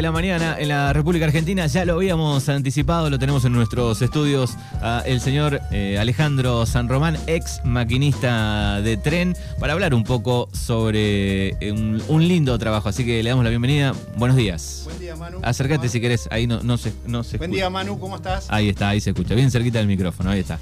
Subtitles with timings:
[0.00, 1.66] de la mañana en la República Argentina.
[1.66, 4.56] Ya lo habíamos anticipado, lo tenemos en nuestros estudios.
[5.04, 11.48] el señor eh, Alejandro San Román, ex maquinista de tren, para hablar un poco sobre
[11.60, 12.88] eh, un, lindo trabajo.
[12.88, 13.92] Así que le damos la bienvenida.
[14.16, 14.84] Buenos días.
[14.86, 15.38] Buen día, Manu.
[15.42, 16.28] Acércate si querés.
[16.30, 17.98] Ahí no, no se, no se Buen día, Manu.
[17.98, 18.46] ¿Cómo estás?
[18.48, 19.34] Ahí está, ahí se escucha.
[19.34, 20.30] Bien cerquita del micrófono.
[20.30, 20.58] Ahí está.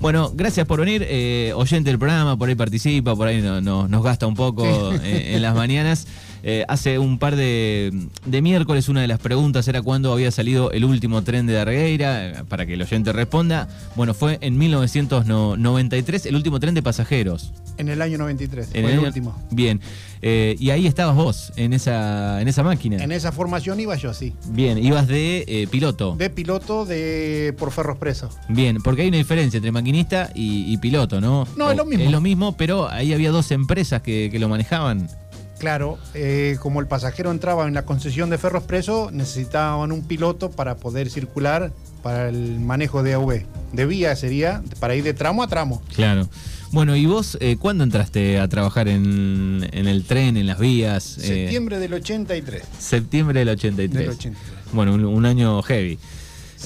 [0.00, 1.06] Bueno, gracias por venir.
[1.08, 5.54] Eh, oyente del programa, por ahí participa, por ahí nos gasta un poco en las
[5.54, 6.08] mañanas.
[6.44, 7.92] Eh, hace un par de,
[8.26, 12.44] miércoles una de las preguntas era cuándo había salido el último tren de Dargueira, eh,
[12.48, 13.68] para que el oyente responda.
[13.94, 17.52] Bueno, fue en 1993 el último tren de pasajeros.
[17.78, 19.40] En el año 93, en el, último.
[19.50, 19.80] Bien,
[20.20, 23.02] eh, y ahí estabas vos, en esa, en esa máquina.
[23.02, 24.34] En esa formación iba yo, sí.
[24.48, 26.16] Bien, ibas de piloto.
[26.16, 28.28] De piloto de por Ferro Expreso.
[28.48, 31.46] Bien, porque hay una diferencia entre maquinista y, piloto, ¿no?
[31.56, 32.04] No, es lo mismo.
[32.04, 35.08] Es lo mismo, pero ahí había dos empresas que, que lo manejaban.
[35.62, 40.50] Claro, eh, como el pasajero entraba en la concesión de Ferro Expreso, necesitaban un piloto
[40.50, 41.70] para poder circular
[42.02, 43.44] para el manejo de AV.
[43.72, 45.80] De vía sería para ir de tramo a tramo.
[45.94, 46.28] Claro.
[46.72, 51.18] Bueno, ¿y vos eh, cuándo entraste a trabajar en, el tren, en las vías?
[51.18, 52.64] Eh, septiembre del 83.
[52.80, 54.18] Septiembre del 83.
[54.72, 55.96] Bueno, un, año heavy.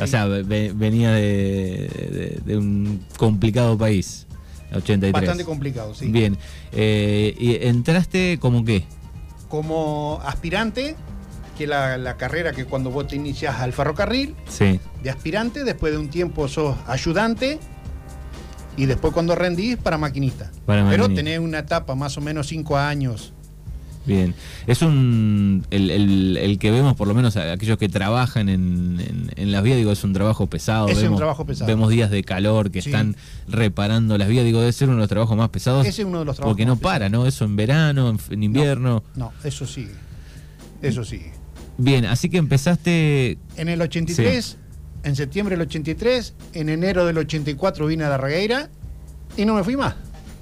[0.01, 4.26] O sea, venía de, un complicado país.
[4.75, 5.13] 83.
[5.13, 6.09] Bastante complicado, sí.
[6.09, 6.37] Bien.
[6.73, 8.85] Eh, ¿Y entraste como qué?
[9.49, 10.97] Como aspirante,
[11.57, 14.81] que es la, carrera que cuando vos te inicias al ferrocarril, sí.
[15.03, 17.59] de aspirante, después de un tiempo sos ayudante
[18.77, 20.51] y después cuando rendís para maquinista.
[20.67, 23.33] Pero tenés una etapa más o menos cinco años
[24.07, 24.35] Bien,
[24.69, 25.67] es un.
[25.71, 30.13] El, que vemos, por lo menos aquellos que trabajan en, las vías, digo, es un
[30.13, 30.89] trabajo pesado.
[30.89, 31.67] Es vemos, un trabajo pesado.
[31.67, 33.17] Vemos días de calor que están
[33.49, 35.87] reparando las vías, digo, debe ser uno de los trabajos más pesados.
[35.87, 37.27] Ese es uno de los trabajos Porque no para, ¿no?
[37.27, 39.03] Eso en verano, en, invierno.
[39.17, 39.89] No, eso sí.
[40.83, 41.23] Eso sí.
[41.79, 43.39] Bien, así que empezaste.
[43.57, 44.57] En el 83,
[45.03, 48.71] en septiembre del 83, en enero del 84 vine a la Regueira
[49.37, 49.95] y no me fui más.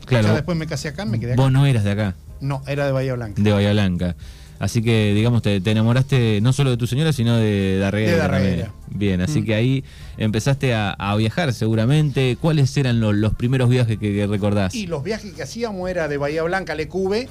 [0.05, 0.35] Claro.
[0.35, 1.43] después me casé acá, me quedé acá.
[1.43, 2.15] Vos no eras de acá.
[2.45, 3.43] No, era de Bahía Blanca.
[3.43, 4.17] De Bahía Blanca.
[4.59, 8.29] Así que, digamos, te, enamoraste no solo de tu señora, sino de Darreguera.
[8.39, 9.45] De Bien, así mm.
[9.45, 9.85] que ahí
[10.17, 12.39] empezaste a, viajar seguramente.
[12.41, 14.75] ¿Cuáles eran los, primeros viajes que, recordás?
[14.75, 17.29] Y los viajes que hacíamos era de Bahía Blanca a Lecube,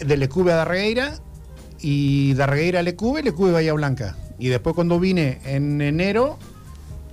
[0.00, 1.14] de Lecube a Darregueira,
[1.80, 4.16] y Darregueira a Lecube, Lecube a Bahía Blanca.
[4.38, 6.38] Y después cuando vine en enero,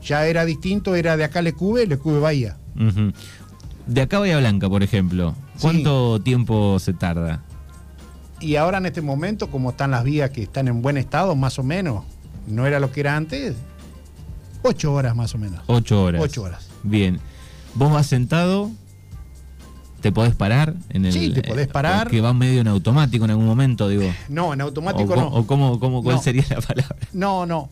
[0.04, 2.58] ya era distinto, era de acá a Lecube, Lecube Bahía.
[3.92, 7.44] De acá a Bahía Blanca, por ejemplo, ¿cuánto tiempo se tarda?
[8.40, 11.60] Y ahora en este momento, como están las vías que están en buen estado, más
[11.60, 12.06] o menos,
[12.48, 13.58] no era lo que era antes,
[14.62, 15.60] ocho horas más o menos.
[15.68, 16.22] Ocho horas.
[16.22, 16.70] Ocho horas.
[16.84, 17.20] Bien.
[17.74, 18.72] ¿Vos vas sentado?
[20.00, 20.74] ¿Te podés parar?
[20.88, 22.08] En el, sí, te podés parar.
[22.10, 24.10] Que va medio en automático en algún momento, digo.
[24.30, 25.28] No, en automático no.
[25.28, 26.96] ¿O cómo, cómo, cuál sería la palabra?
[27.12, 27.70] No, no.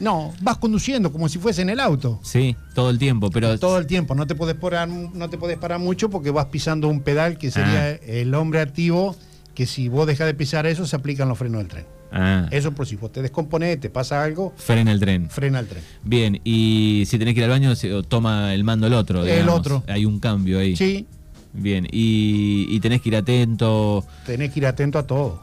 [0.00, 2.20] No, vas conduciendo como si fuese en el auto.
[2.22, 4.14] Sí, todo el tiempo, pero todo el tiempo.
[4.14, 7.50] No te puedes parar, no te puedes parar mucho porque vas pisando un pedal que
[7.50, 7.90] sería ah.
[8.06, 9.16] el hombre activo.
[9.54, 11.86] Que si vos dejas de pisar eso, se aplican los frenos del tren.
[12.12, 12.46] Ah.
[12.50, 14.52] Eso por si vos te descompones, te pasa algo.
[14.56, 15.30] Frena el tren.
[15.30, 15.82] Frena el tren.
[16.04, 17.72] Bien, y si tenés que ir al baño,
[18.06, 19.24] toma el mando el otro.
[19.24, 19.82] El otro.
[19.88, 20.76] Hay un cambio ahí.
[20.76, 21.06] Sí.
[21.54, 24.04] Bien, y, y tenés que ir atento.
[24.26, 25.42] Tenés que ir atento a todo.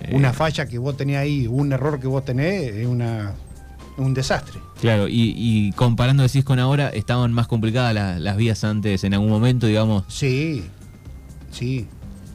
[0.00, 0.10] Eh.
[0.12, 3.34] Una falla que vos tenés ahí, un error que vos tenés, es una
[3.96, 4.60] un desastre.
[4.80, 9.66] Claro, y, comparando decís con ahora, estaban más complicadas las, vías antes en algún momento,
[9.66, 10.04] digamos.
[10.08, 10.64] Sí,
[11.50, 11.86] sí.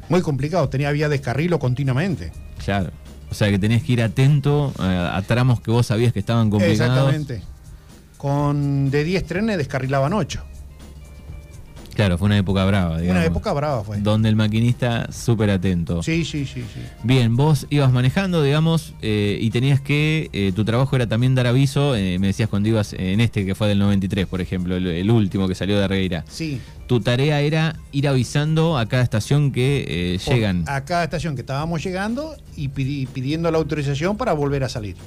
[0.10, 2.32] Muy complicado, tenía vía de descarrilo continuamente.
[2.64, 2.92] Claro.
[3.32, 7.14] O sea que tenías que ir atento a, tramos que vos sabías que estaban complicados.
[7.14, 7.42] Exactamente.
[8.18, 10.44] Con de 10 trenes descarrilaban 8.
[11.96, 13.22] Claro, fue una época brava, digamos.
[13.22, 14.00] Una época brava fue.
[14.02, 16.04] Donde el maquinista súper atento.
[16.04, 16.82] Sí, sí, sí, sí.
[17.04, 21.48] Bien, vos ibas manejando, digamos, eh, y tenías que, eh, tu trabajo era también dar
[21.48, 25.10] aviso, eh, me decías cuando ibas en este que fue del 93, por ejemplo, el,
[25.10, 26.26] último que salió de Regueira.
[26.28, 26.60] Sí.
[26.88, 30.66] Tu tarea era ir avisando a cada estación que llegan.
[30.68, 34.98] A cada estación que estábamos llegando y pidiendo la autorización para volver a salir.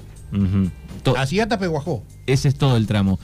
[1.17, 2.03] Así hasta Peguajó.
[2.27, 3.19] Ese es todo el tramo.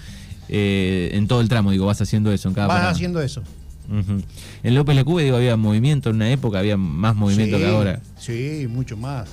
[0.49, 3.43] Eh, en todo el tramo, digo, vas haciendo eso en cada Vas haciendo eso.
[3.89, 8.01] En López Lecube, digo, había movimiento en una época, había más movimiento que ahora.
[8.19, 9.29] Sí, mucho más.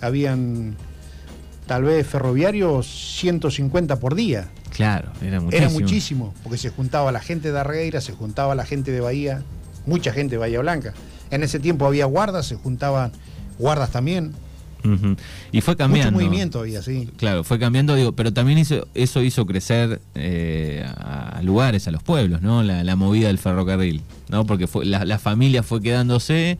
[0.00, 0.76] Habían
[1.66, 2.86] tal vez ferroviarios
[3.18, 4.48] 150 por día.
[4.70, 5.66] Claro, era muchísimo.
[5.66, 9.42] Era muchísimo, porque se juntaba la gente de Arreira, se juntaba la gente de Bahía,
[9.86, 10.94] mucha gente de Bahía Blanca.
[11.30, 13.12] En ese tiempo había guardas, se juntaban
[13.58, 14.32] guardas también.
[15.52, 16.12] Y fue cambiando.
[16.12, 17.08] Mucho movimiento había, sí.
[17.16, 22.02] Claro, fue cambiando, digo, pero también hizo, eso hizo crecer eh, a lugares, a los
[22.02, 22.62] pueblos, ¿no?
[22.62, 24.46] La, movida del ferrocarril, ¿no?
[24.46, 26.58] Porque fue, la, familia fue quedándose.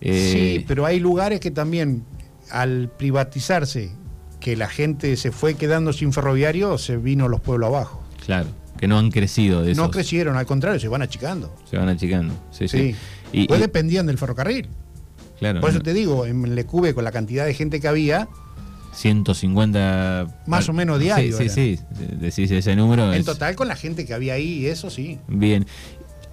[0.00, 2.04] Eh, sí, pero hay lugares que también
[2.50, 3.92] al privatizarse,
[4.40, 8.02] que la gente se fue quedando sin ferroviario, se vino los pueblos abajo.
[8.24, 9.82] Claro, que no han crecido de eso.
[9.82, 11.54] No crecieron, al contrario, se van achicando.
[11.70, 12.78] Se van achicando, sí, sí.
[12.78, 12.96] Sí.
[13.32, 14.68] Y, pues y- dependían del ferrocarril.
[15.42, 18.28] Claro, Por eso no, te digo, en Lecube, con la cantidad de gente que había,
[18.94, 20.26] 150...
[20.46, 21.82] Más o menos diario Sí, sí, sí,
[22.18, 23.12] decís ese número.
[23.12, 25.18] en es- total con la gente que había ahí, eso sí.
[25.28, 25.66] Bien.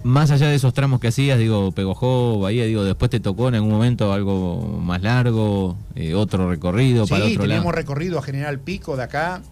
[0.02, 3.56] Más allá de esos tramos que hacías, digo, Pegojó, Bahía, digo, después te tocó en
[3.56, 7.76] algún momento algo más largo, eh, otro recorrido para Sí, otro teníamos lado.
[7.76, 9.42] recorrido a General Pico de acá,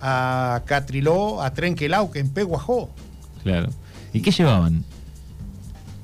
[0.00, 2.88] a Catriló, a Trenquelau, que en Peguajó.
[3.42, 3.68] Claro.
[4.14, 4.82] ¿Y qué llevaban?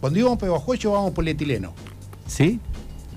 [0.01, 1.73] Cuando íbamos a Peguajó llevábamos polietileno.
[2.27, 2.61] ¿Sí?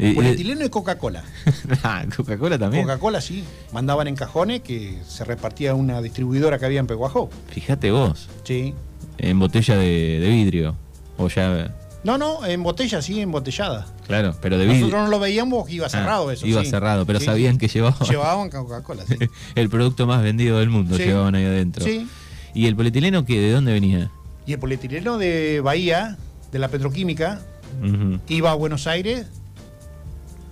[0.02, 1.24] Eh, Polietileno y Coca-Cola.
[1.84, 2.84] ah, Coca-Cola también.
[2.84, 7.30] Coca-Cola sí, mandaban en cajones que se repartía una distribuidora que había en Peguajó.
[7.50, 8.74] Fíjate vos, Sí.
[9.18, 10.76] en botella de, de vidrio.
[11.18, 11.74] O ya.
[12.04, 13.86] No, no, en botella sí, embotellada.
[14.08, 14.82] Claro, pero de vidrio.
[14.86, 16.48] Nosotros no lo veíamos porque iba cerrado Ah, eso.
[16.48, 16.70] Iba sí.
[16.72, 17.60] cerrado, pero Sí, sabían sí.
[17.60, 19.18] que llevaban Llevaban Coca-Cola, sí.
[19.56, 21.86] el producto más vendido del mundo, llevaban ahí adentro.
[21.86, 22.08] Sí.
[22.56, 24.10] ¿Y el polietileno que de dónde venía?
[24.48, 26.18] Y el polietileno de Bahía,
[26.52, 27.40] de la petroquímica,
[27.84, 28.20] Ujú.
[28.28, 29.28] iba a Buenos Aires,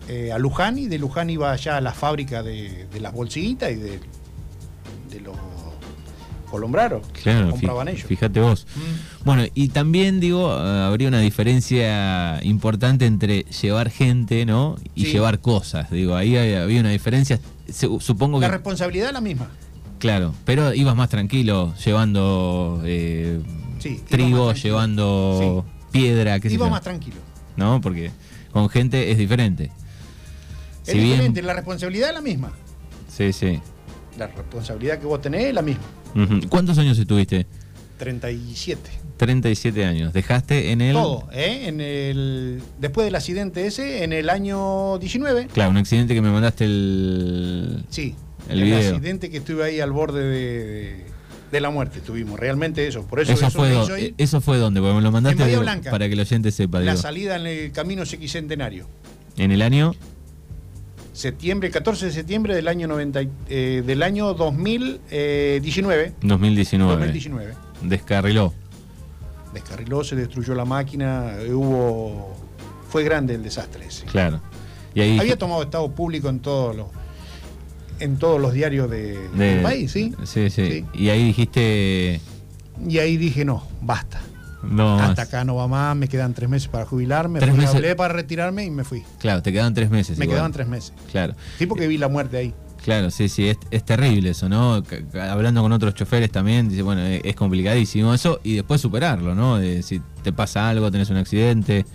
[0.10, 3.72] eh, a Luján, y de Luján iba allá a la fábrica de, de las bolsitas
[3.72, 4.00] y de,
[5.12, 5.38] de los
[6.50, 7.06] colombraros.
[7.22, 8.04] Claro, compraban ellos.
[8.08, 8.66] fíjate vos.
[8.76, 9.24] Mm.
[9.26, 14.76] Bueno, y también digo, eh, habría una diferencia importante entre llevar gente, ¿no?
[14.96, 15.12] Y Sí.
[15.12, 15.92] llevar cosas.
[15.92, 17.40] Digo, ahí había una diferencia.
[17.72, 18.54] Supongo La que.
[18.54, 19.48] responsabilidad es la misma.
[20.00, 23.42] Claro, pero ibas más tranquilo, llevando eh,
[23.80, 27.18] Sí, trigo, llevando piedra, qué Iba más tranquilo.
[27.58, 27.80] ¿No?
[27.82, 28.12] Porque
[28.52, 29.72] con gente es diferente.
[30.92, 32.52] Es diferente, la responsabilidad es la misma.
[33.08, 33.60] Sí, sí.
[34.18, 35.84] La responsabilidad que vos tenés es la misma.
[36.50, 37.46] ¿Cuántos años estuviste?
[37.98, 38.80] 37.
[39.18, 40.14] 37 años.
[40.14, 40.94] Dejaste en el.
[40.94, 41.68] Todo, ¿eh?
[41.68, 45.48] En el, después del accidente ese, en el año 19.
[45.48, 47.84] Claro, un accidente que me mandaste el.
[47.90, 48.16] Sí.
[48.50, 48.96] El el video.
[48.96, 51.06] accidente que estuve ahí al borde de,
[51.52, 52.40] de la muerte tuvimos.
[52.40, 53.06] Realmente eso.
[53.06, 53.88] Por eso, Eso, eso fue do-
[54.18, 55.92] eso fue donde, porque me lo mandaste digo, Blanca.
[55.92, 56.80] para que el oyente sepa.
[56.80, 57.02] la digo.
[57.02, 58.88] salida en el camino Sequicentenario.
[59.38, 59.94] en el año
[61.24, 66.14] Septiembre, 14 de septiembre del año 90, y- eh, del año 2019.
[66.22, 66.94] 2019.
[66.96, 67.54] 2019.
[67.82, 68.54] Descarriló.
[69.54, 72.38] Descarriló, se destruyó la máquina, eh, hubo.
[72.90, 74.06] Fue grande el desastre ese.
[74.06, 74.40] Claro.
[74.96, 76.88] Y ahí Había tomado estado público en todos los
[78.00, 80.14] en todos los diarios de- de- del país, ¿sí?
[80.24, 80.86] Sí, sí, Sí.
[80.94, 82.22] Y ahí dijiste.
[82.88, 84.22] Y ahí dije, no, basta.
[84.64, 84.96] No.
[85.00, 85.20] Hasta más.
[85.20, 87.40] acá no va más, me quedan tres meses para jubilarme.
[87.40, 87.76] ¿Tres meses?
[87.76, 89.04] hablé para retirarme y me fui.
[89.20, 90.18] Claro, te quedaban tres meses.
[90.18, 90.36] Me igual.
[90.36, 90.94] quedaban tres meses.
[91.12, 91.34] Claro.
[91.58, 92.54] Sí, porque vi la muerte ahí.
[92.84, 94.82] Claro, sí, sí, es, es terrible eso, ¿no?
[95.30, 99.58] Hablando con otros choferes también, dice, bueno, es, es complicadísimo eso y después superarlo, ¿no?
[99.58, 101.86] De si te pasa algo, tenés un accidente.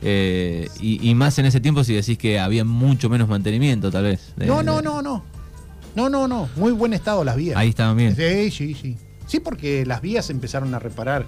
[0.00, 4.04] eh, y, y más en ese tiempo si decís que había mucho menos mantenimiento, tal
[4.04, 4.32] vez.
[4.36, 5.24] de- No, no, de- no, no.
[5.94, 6.48] No, no, no.
[6.56, 7.56] Muy buen estado las vías.
[7.56, 8.16] Ahí estaban bien.
[8.16, 8.96] Sí, sí, sí.
[9.26, 11.26] Sí, porque las vías se empezaron a reparar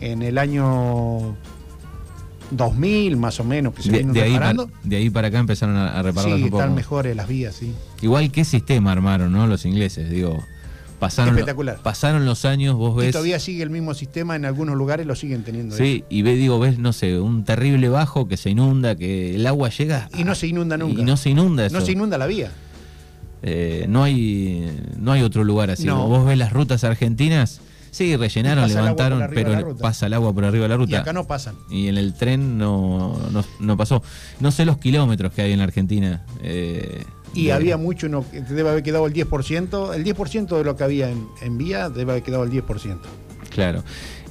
[0.00, 1.36] en el año
[2.50, 5.76] 2000, más o menos, que se De, de ahí para, de ahí para acá empezaron
[5.76, 6.62] a, a repararlas Sí, un poco.
[6.62, 7.72] están mejores las vías, sí.
[8.02, 9.46] Igual qué sistema armaron, ¿no?
[9.46, 10.42] Los ingleses, digo.
[10.98, 11.78] Pasaron, Espectacular.
[11.82, 13.12] pasaron los años, vos Y ves.
[13.12, 15.74] todavía sigue el mismo sistema, en algunos lugares lo siguen teniendo.
[15.74, 19.46] Sí, y ve, digo, ves, no sé, un terrible bajo que se inunda, que el
[19.46, 20.10] agua llega.
[20.18, 21.00] Y no se inunda nunca.
[21.00, 21.78] Y no se inunda eso.
[21.78, 22.50] No se inunda la vía.
[23.42, 25.84] Eh, no hay no hay otro lugar así.
[25.86, 26.06] No.
[26.06, 30.64] Vos ves las rutas argentinas, sí, rellenaron, Y levantaron, pero pasa el agua por arriba
[30.64, 31.00] de la Y ruta.
[31.00, 31.56] acá no pasan.
[31.70, 34.02] Y en el tren no, no, no pasó.
[34.40, 36.24] No sé los kilómetros que hay en la Argentina.
[36.42, 37.04] eh,
[37.34, 39.94] Y de- había mucho, no, debe haber quedado el 10%.
[39.94, 42.98] El 10% de lo que había en, en vía debe haber quedado el 10%.
[43.50, 43.82] Claro.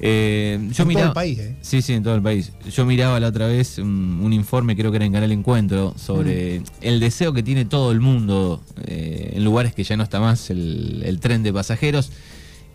[0.02, 1.56] Eh, yo en todo miraba, el país, ¿eh?
[1.60, 2.52] Sí, sí, en todo el país.
[2.74, 6.62] Yo miraba la otra vez un, un informe, creo que era en Canal Encuentro, sobre
[6.80, 10.48] el deseo que tiene todo el mundo eh, en lugares que ya no está más
[10.48, 12.10] el, el tren de pasajeros.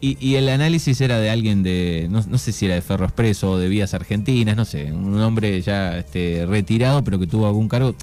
[0.06, 3.06] Y, y el análisis era de alguien de, no, no sé si era de Ferro
[3.06, 7.48] Expreso o de Vías Argentinas, no sé, un hombre ya este, retirado, pero que tuvo
[7.48, 7.96] algún cargo,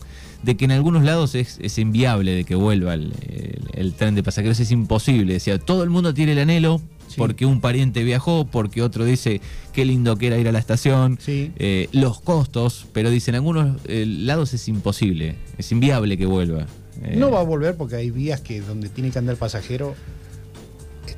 [0.42, 4.14] de que en algunos lados es, es inviable de que vuelva el, el- el tren
[4.16, 5.32] de pasajeros, es imposible.
[5.34, 7.16] Decía, todo el mundo tiene el anhelo, Sí.
[7.18, 9.40] porque un pariente viajó, porque otro dice
[9.74, 11.52] qué lindo que era ir a la estación, Sí.
[11.56, 16.66] eh, los costos, pero dicen en algunos eh, lados es imposible, es inviable que vuelva.
[17.04, 19.94] Eh, No va a volver porque hay vías que donde tiene que andar el pasajero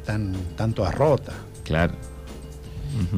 [0.05, 1.35] están tanto a rotas.
[1.65, 1.95] Claro.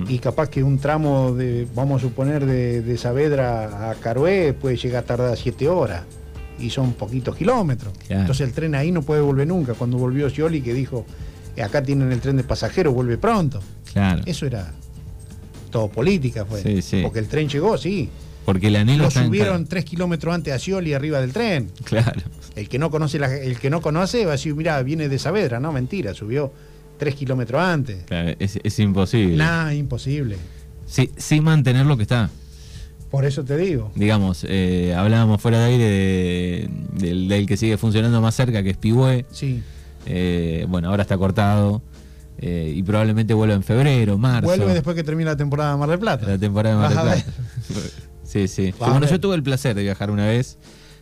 [0.09, 4.77] Y capaz que un tramo de, vamos a suponer, de, de Saavedra a Carué puede
[4.77, 6.05] llegar a tardar 7 horas.
[6.59, 7.93] Y son poquitos kilómetros.
[8.07, 8.23] Claro.
[8.23, 9.75] Entonces el tren ahí no puede volver nunca.
[9.75, 11.05] Cuando volvió Scioli que dijo,
[11.57, 13.61] "Eh, acá tienen el tren de pasajeros, vuelve pronto.
[13.93, 14.23] Claro.
[14.25, 14.73] Eso era
[15.71, 16.63] todo política, fue.
[16.63, 17.03] Sí, sí.
[17.03, 18.09] Porque el tren llegó, sí.
[18.47, 21.71] Porque el anhelo Lo en subieron tres kilómetros antes a Scioli arriba del tren.
[21.85, 22.23] Claro.
[22.55, 25.19] El que no conoce, la- el que no conoce va a decir, mira, viene de
[25.19, 26.51] Saavedra, no, mentira, subió
[26.99, 28.05] tres kilómetros antes.
[28.05, 29.37] Claro, es, es imposible.
[29.37, 30.37] Nada, imposible.
[30.87, 32.31] Sí, sin mantener lo que está.
[33.11, 33.93] Por eso te digo.
[33.95, 38.71] Digamos, eh, hablábamos fuera de aire de- del, del que sigue funcionando más cerca, que
[38.71, 39.25] es Pigüé.
[39.31, 39.63] Sí.
[40.07, 41.83] Eh, bueno, ahora está cortado.
[42.39, 44.47] eh, y probablemente vuelva en febrero, marzo.
[44.49, 46.27] Vuelve después que termina la temporada de Mar del Plata.
[46.27, 47.23] La temporada de Mar del.
[47.23, 47.33] Plata.
[48.25, 48.75] Sí, sí.
[48.79, 50.59] Vas Bueno, yo tuve el placer de viajar una vez,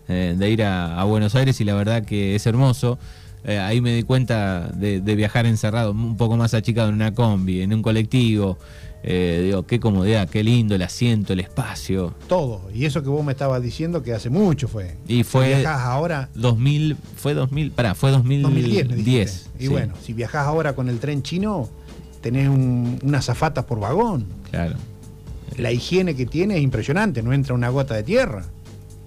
[0.09, 2.99] eh, de ir a, a Buenos Aires y la verdad que es hermoso.
[3.45, 7.13] Eh, ahí me di cuenta de, de viajar encerrado, un poco más achicado en una
[7.15, 8.59] combi, en un colectivo.
[9.07, 12.15] Eh, digo, qué comodidad, qué lindo el asiento, el espacio.
[12.27, 12.63] Todo.
[12.73, 14.97] Y eso que vos me estabas diciendo que hace mucho fue.
[15.07, 18.43] Y fue- Si viajás ahora, 2000, fue 2000, pará, fue 2010.
[18.55, 19.51] 2010, me dijiste.
[19.59, 21.69] Y sí, bueno, si viajás ahora con el tren chino,
[22.23, 24.25] tenés un- unas zafatas por vagón.
[24.51, 24.77] Claro.
[25.59, 28.47] La higiene que tiene es impresionante, no entra una gota de tierra.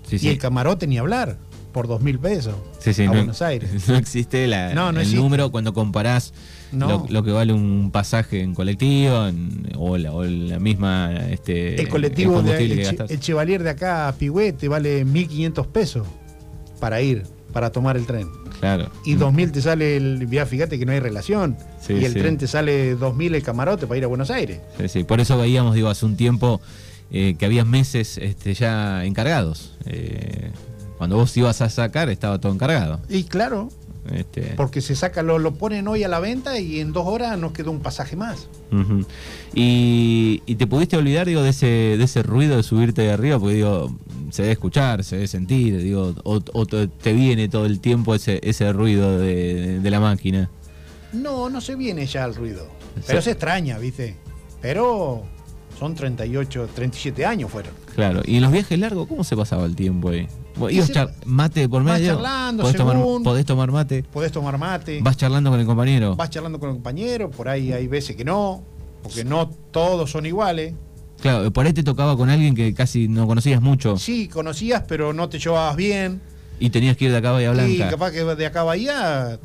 [0.08, 0.30] Sí, Y sí.
[0.30, 1.38] el camarote ni hablar,
[1.78, 2.56] por dos mil pesos.
[2.80, 3.70] Sí, sí, a no, Buenos Aires.
[3.88, 5.22] no existe la- No, no el existe.
[5.22, 6.34] número cuando comparás
[6.72, 11.80] lo, lo que vale un pasaje en colectivo en- o, la, o la misma este,
[11.80, 13.12] El colectivo de el, Che- gastás.
[13.12, 16.08] el Chevalier de acá a Pigüé te vale 1.500 pesos
[16.80, 18.28] para ir, para tomar el tren.
[18.60, 18.90] Claro.
[19.06, 21.58] Y 2.000 te sale el viaje, fíjate que no hay relación.
[21.80, 24.62] Sí, y el tren te sale 2.000 el camarote para ir a Buenos Aires.
[24.80, 25.04] Sí, sí.
[25.04, 26.60] Por eso veíamos, digo, hace un tiempo
[27.12, 29.76] eh, que había meses este, ya encargados.
[29.86, 30.50] Eh,
[30.98, 33.00] cuando vos ibas a sacar estaba todo encargado.
[33.10, 33.70] Y claro,
[34.12, 37.38] Este, porque se saca, lo, lo ponen hoy a la venta y en dos horas
[37.38, 38.48] nos quedó un pasaje más.
[39.54, 43.40] Y, y te pudiste olvidar, digo, de ese, de ese ruido de subirte de arriba,
[43.40, 43.96] porque digo,
[44.32, 48.14] se debe escuchar, se debe sentir, digo, o, o te te viene todo el tiempo
[48.16, 50.50] ese, ese ruido de, de la máquina.
[51.14, 52.68] No, no se viene ya el ruido.
[53.06, 53.26] Pero Sí.
[53.26, 54.16] se extraña, ¿viste?
[54.62, 55.24] Pero
[55.80, 57.72] son 38, 37 años fueron.
[57.96, 58.22] Claro.
[58.26, 60.28] Y en los viajes largos, ¿cómo se pasaba el tiempo ahí?
[60.70, 62.14] Y ibas se- char- mate por vas medio.
[62.16, 64.04] charlando, podés, tomar, según- podés tomar mate.
[64.04, 66.16] Podés tomar mate, Vas charlando con el compañero.
[66.16, 68.64] vas charlando con el compañero, por ahí hay veces que no,
[69.04, 70.74] porque no todos son iguales.
[71.22, 75.14] Claro, por ahí te tocaba con alguien que casi no conocías mucho Sí, conocías, pero
[75.14, 76.22] no te llevabas bien.
[76.60, 77.90] y tenías que ir de acá a Bahía Y Blanca.
[77.92, 79.40] capaz que de acá a Bahía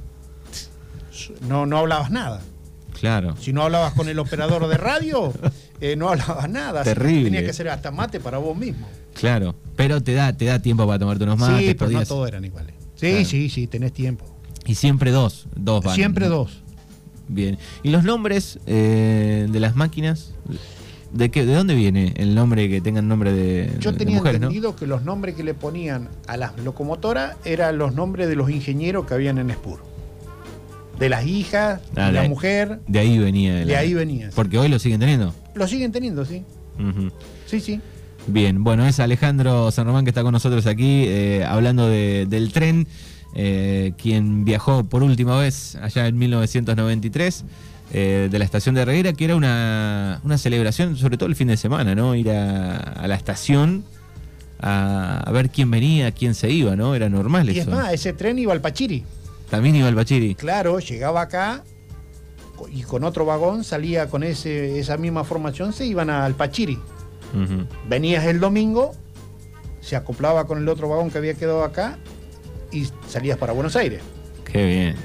[1.49, 2.41] no, no hablabas nada.
[2.99, 3.35] Claro.
[3.41, 5.33] Si no hablabas con el operador de radio,
[5.83, 6.83] eh, no hablabas nada.
[6.85, 7.25] Terrible.
[7.25, 8.87] Tenías que hacer hasta mate para vos mismo.
[9.15, 9.55] Claro.
[9.77, 11.67] Pero te da, te da tiempo para tomarte unos mates.
[11.69, 12.75] sí, pero no todos eran iguales.
[12.95, 13.25] Sí, Claro.
[13.27, 14.25] sí, sí, tenés tiempo.
[14.65, 15.47] Y siempre dos.
[15.57, 15.95] Dos van.
[15.97, 16.63] Siempre dos.
[17.29, 17.59] Bien.
[17.83, 20.33] ¿Y los nombres eh, de las máquinas?
[21.13, 24.31] ¿De qué, ¿De dónde viene el nombre que tengan nombre de, Yo de tenía no?
[24.31, 28.49] entendido que los nombres que le ponían a las locomotoras eran los nombres de los
[28.51, 29.83] ingenieros que habían en Spur.
[30.99, 33.63] De las hijas, Ah, de la de- mujer, De ahí venía.
[33.63, 34.31] el- de ahí venía.
[34.35, 35.35] Porque hoy lo siguen teniendo.
[35.55, 36.43] Lo siguen teniendo, sí.
[37.47, 37.81] Sí, sí.
[38.27, 42.53] Bien, bueno, es Alejandro San Román que está con nosotros aquí eh, hablando de- del
[42.53, 42.87] tren,
[43.35, 47.45] eh, quien viajó por última vez allá en 1993
[47.93, 51.49] eh, de la estación de Reguera, que era una, una celebración, sobre todo el fin
[51.49, 52.15] de semana, ¿no?
[52.15, 53.85] Ir a, a la estación
[54.61, 56.95] a, a ver quién venía, quién se iba, ¿no?
[56.95, 57.71] Era normal Y es eso.
[57.71, 59.03] más, ese tren iba al Pachiri.
[59.51, 60.35] También iba el Bachiri.
[60.37, 61.65] Claro, llegaba acá
[62.71, 66.79] y con otro vagón salía con ese, esa misma formación, se iban al Pachiri.
[67.89, 68.93] Venías el domingo,
[69.81, 71.99] se acoplaba con el otro vagón que había quedado acá
[72.71, 74.03] y salías para Buenos Aires.
[74.45, 74.97] Qué bien.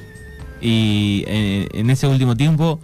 [0.59, 2.79] Y en ese último tiempo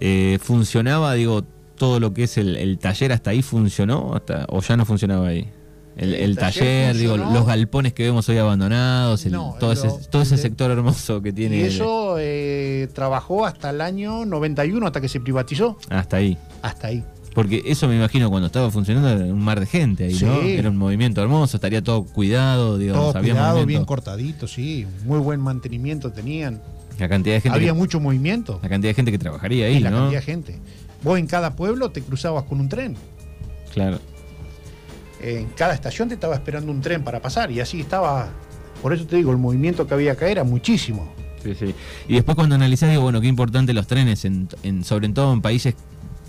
[0.00, 1.42] eh, funcionaba, digo,
[1.76, 5.28] todo lo que es el, el taller hasta ahí funcionó hasta, o ya no funcionaba
[5.28, 5.50] ahí.
[5.96, 6.58] El, El el taller
[6.92, 10.70] taller, digo, los galpones que vemos hoy abandonados, No, todo, lo- ese, todo ese sector
[10.72, 11.56] hermoso que tiene.
[11.58, 12.43] Y eso eh,
[12.86, 15.76] trabajó hasta el año 91, hasta que se privatizó.
[15.90, 16.36] hasta ahí.
[16.62, 17.04] Hasta ahí.
[17.34, 20.40] Porque eso me imagino cuando estaba funcionando era un mar de gente ahí, ¿no?
[20.40, 20.52] Sí.
[20.52, 23.66] Era un movimiento hermoso, estaría todo cuidado, digamos, Todo había cuidado, movimiento.
[23.66, 24.86] bien cortadito, sí.
[25.04, 26.62] Muy buen mantenimiento tenían.
[26.98, 28.60] La cantidad de gente, Había que, mucho movimiento.
[28.62, 29.96] la cantidad de gente que trabajaría ahí, y la ¿no?
[30.02, 30.58] cantidad de gente.
[31.02, 32.96] Vos en cada pueblo te cruzabas con un tren.
[33.72, 33.98] Claro.
[35.20, 37.50] En cada estación te estaba esperando un tren para pasar.
[37.50, 38.28] Y así estaba.
[38.80, 41.12] Por eso te digo, el movimiento que había acá era muchísimo.
[41.44, 41.74] Sí, sí.
[42.08, 45.42] Y después cuando analizás, digo, bueno, qué importante los trenes, en, en- sobre todo en
[45.42, 45.74] países,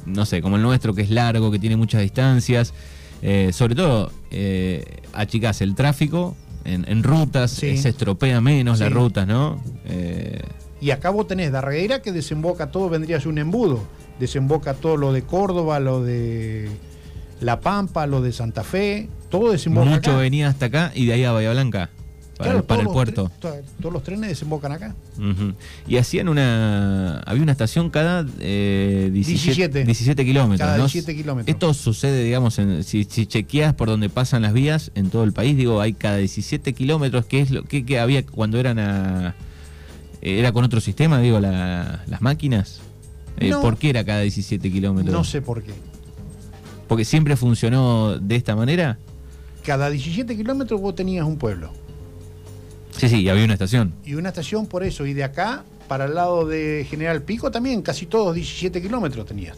[0.05, 2.74] no sé, como el nuestro, que es largo, que tiene muchas distancias.
[3.22, 7.67] Eh, sobre todo, eh, achicás el tráfico en, en rutas, Sí.
[7.67, 8.93] eh, se estropea menos las Sí.
[8.93, 9.62] rutas, ¿no?
[9.86, 10.41] Eh,
[10.81, 13.84] Y acá vos tenés Darreguera que desemboca todo, vendría a ser un embudo.
[14.19, 16.69] Desemboca todo lo de Córdoba, lo de
[17.39, 19.10] La Pampa, lo de Santa Fe.
[19.29, 20.19] Todo desemboca mucho acá.
[20.19, 21.89] venía hasta acá y de ahí a Bahía Blanca.
[22.38, 23.32] Para, Claro, para el puerto.
[23.39, 24.94] todos los trenes desembocan acá.
[25.88, 27.20] Y hacían una.
[27.20, 29.46] Había una estación cada eh, 17,
[29.82, 29.86] 17.
[29.86, 30.60] 17 kilómetros.
[30.60, 30.84] Cada ¿no?
[30.84, 31.54] 17 kilómetros.
[31.54, 35.32] Esto sucede, digamos, en- si, si chequeas por donde pasan las vías en todo el
[35.34, 39.36] país, digo, hay cada 17 kilómetros, que es lo que, que había cuando eran a.
[40.22, 42.82] eh, ¿Era con otro sistema, digo, la- las máquinas?
[43.38, 43.62] Eh, No.
[43.62, 45.13] ¿Por qué era cada 17 kilómetros?
[45.13, 45.74] No sé por qué.
[46.88, 48.98] ¿Porque siempre funcionó de esta manera?
[49.65, 51.72] Cada 17 kilómetros vos tenías un pueblo.
[52.97, 53.93] Sí, sí, y había una estación.
[54.05, 55.05] Y una estación por eso.
[55.05, 59.57] Y de acá, para el lado de General Pico, también casi todos 17 kilómetros tenías.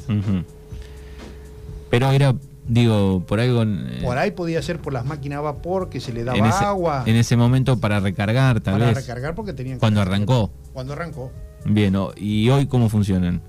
[1.90, 2.36] Pero era,
[2.68, 3.64] digo, por algo.
[3.64, 6.46] eh, Por ahí podía ser por las máquinas a vapor que se le daba en
[6.46, 8.96] ese, agua en ese momento para recargar, tal para vez.
[8.98, 10.52] recargar porque tenían que Cuando arrancó.
[10.74, 11.32] Cuando arrancó.
[11.66, 13.42] Bien, ¿y hoy cómo funcionan?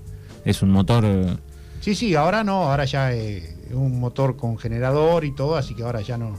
[0.45, 1.03] ¿Es un motor?
[1.05, 1.35] eh,
[1.81, 5.83] Sí, sí, ahora no, ahora ya es un motor con generador y todo, así que
[5.83, 6.35] ahora ya no,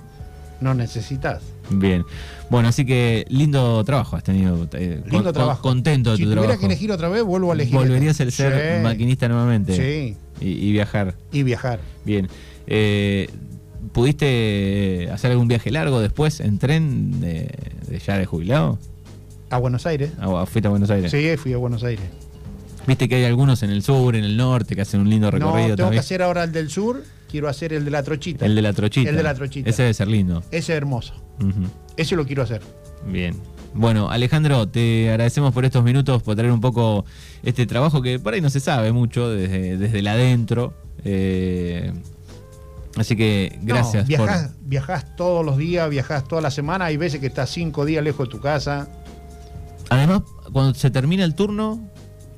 [0.61, 1.43] no necesitas.
[1.71, 2.05] Bien.
[2.51, 4.69] Bueno, así que lindo trabajo has tenido.
[4.73, 5.63] eh, Lindo con- trabajo.
[5.63, 6.61] Contento de si tu tuviera trabajo.
[6.61, 7.75] que elegir otra vez, vuelvo a elegir.
[7.75, 8.43] Volverías a esto.
[8.43, 9.77] ser Sí, maquinista nuevamente.
[9.77, 11.15] Sí, Y, y viajar.
[11.33, 11.81] y viajar.
[12.05, 12.29] Bien.
[12.67, 13.29] Eh,
[13.93, 17.51] ¿Pudiste hacer algún viaje largo después en tren de,
[17.89, 18.79] de ya de jubilado?
[19.51, 20.13] A Buenos Aires.
[20.21, 21.11] Ah, ¿Fuiste a Buenos Aires?
[21.11, 22.05] Sí, fui a Buenos Aires.
[22.87, 25.33] Viste que hay algunos en el sur, en el norte, que hacen un lindo No,
[25.33, 28.45] recorrido tengo que hacer ahora el del sur, quiero hacer el de la trochita.
[28.47, 29.11] El de la trochita.
[29.11, 29.71] El de la trochita.
[29.71, 30.41] Ese debe ser lindo.
[30.51, 31.15] Ese es hermoso.
[31.41, 31.69] Ujú.
[31.97, 32.63] Ese lo quiero hacer.
[33.07, 33.37] Bien.
[33.73, 37.05] Bueno, Alejandro, te agradecemos por estos minutos, por traer un poco
[37.43, 40.75] este trabajo que por ahí no se sabe mucho desde, desde el adentro.
[41.05, 41.93] Eh,
[42.97, 44.57] así que gracias No, viajás, por.
[44.69, 46.87] viajás todos los días, viajás toda la semana.
[46.87, 48.89] Hay veces que estás cinco días lejos de tu casa.
[49.89, 50.23] Además,
[50.53, 51.89] cuando se termina el turno,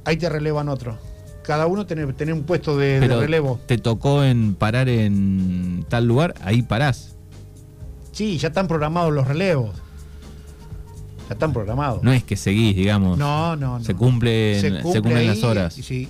[0.04, 0.98] Ahí te relevan otro.
[1.42, 3.58] Cada uno tiene, tiene un puesto de, relevo.
[3.66, 7.16] te tocó en parar en tal lugar, ahí parás.
[8.12, 9.70] Sí, ya están programados los relevos.
[11.28, 12.02] Ya están programados.
[12.02, 13.18] No es que seguís, digamos.
[13.18, 13.78] no, no.
[13.78, 13.84] no.
[13.84, 15.78] Se cumplen, se cumple cumplen ahí, las horas.
[15.78, 16.08] y- Sí.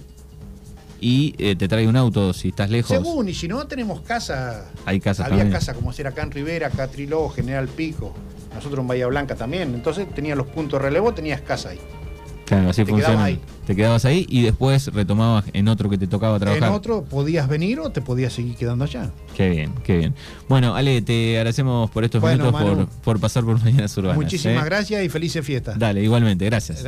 [1.04, 2.96] Y eh, te trae un auto si estás lejos.
[2.96, 4.66] Según, y si no, tenemos casa.
[4.84, 5.58] Hay casas Había también.
[5.58, 8.14] casa como hacer acá en Rivera, acá Triló, General Pico.
[8.54, 9.74] Nosotros en Bahía Blanca también.
[9.74, 11.80] Entonces tenías los puntos de relevo, tenías casa ahí.
[12.52, 13.14] Claro, así Te funciona.
[13.14, 13.40] quedabas ahí.
[13.66, 16.68] Te quedabas ahí y después retomabas en otro que te tocaba trabajar.
[16.68, 19.10] En otro podías venir o te podías seguir quedando allá.
[19.36, 20.14] Qué bien, qué bien.
[20.48, 22.88] Bueno, Ale, te agradecemos por estos Bueno, minutos por, Manu.
[23.04, 24.16] por pasar por Mañanas Urbanas.
[24.16, 24.66] Muchísimas ¿eh?
[24.66, 25.78] gracias y felices fiestas.
[25.78, 26.82] Dale, igualmente, gracias.
[26.82, 26.84] Gracias.